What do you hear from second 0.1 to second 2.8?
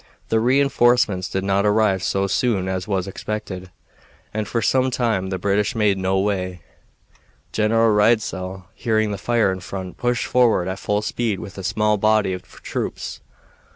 The re enforcements did not arrive so soon